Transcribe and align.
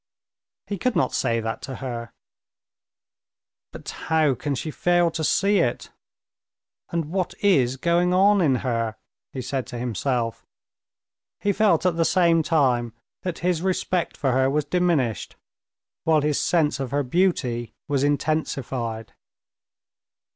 He 0.65 0.79
could 0.79 0.95
not 0.95 1.13
say 1.13 1.39
that 1.41 1.61
to 1.61 1.75
her. 1.75 2.11
"But 3.71 3.87
how 3.87 4.33
can 4.33 4.55
she 4.55 4.71
fail 4.71 5.11
to 5.11 5.23
see 5.23 5.59
it, 5.59 5.91
and 6.89 7.11
what 7.11 7.35
is 7.39 7.77
going 7.77 8.11
on 8.11 8.41
in 8.41 8.55
her?" 8.65 8.95
he 9.31 9.43
said 9.43 9.67
to 9.67 9.77
himself. 9.77 10.43
He 11.39 11.53
felt 11.53 11.85
at 11.85 11.97
the 11.97 12.03
same 12.03 12.41
time 12.41 12.93
that 13.21 13.39
his 13.45 13.61
respect 13.61 14.17
for 14.17 14.31
her 14.31 14.49
was 14.49 14.65
diminished 14.65 15.35
while 16.03 16.21
his 16.21 16.39
sense 16.39 16.79
of 16.79 16.89
her 16.89 17.03
beauty 17.03 17.75
was 17.87 18.03
intensified. 18.03 19.13